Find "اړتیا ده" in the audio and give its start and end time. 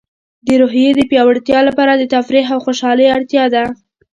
3.17-3.63